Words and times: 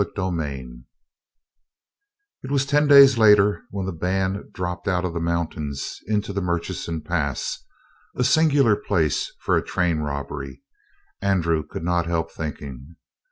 CHAPTER 0.03 0.31
35 0.31 0.69
It 2.45 2.49
was 2.49 2.65
ten 2.65 2.87
days 2.87 3.19
later 3.19 3.61
when 3.69 3.85
the 3.85 3.91
band 3.91 4.51
dropped 4.51 4.87
out 4.87 5.05
of 5.05 5.13
the 5.13 5.19
mountains 5.19 5.99
into 6.07 6.33
the 6.33 6.41
Murchison 6.41 7.01
Pass 7.03 7.63
a 8.15 8.23
singular 8.23 8.75
place 8.75 9.31
for 9.41 9.55
a 9.55 9.63
train 9.63 9.99
robbery, 9.99 10.63
Andrew 11.21 11.61
could 11.61 11.83
not 11.83 12.07
help 12.07 12.31
thinking. 12.31 12.95